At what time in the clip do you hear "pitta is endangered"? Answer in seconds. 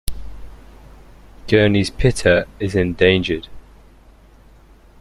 1.91-3.47